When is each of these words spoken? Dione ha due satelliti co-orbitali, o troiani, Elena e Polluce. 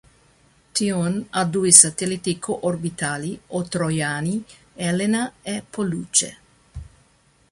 Dione 0.75 1.27
ha 1.29 1.45
due 1.45 1.71
satelliti 1.71 2.39
co-orbitali, 2.39 3.39
o 3.49 3.61
troiani, 3.67 4.43
Elena 4.73 5.31
e 5.43 5.63
Polluce. 5.69 6.37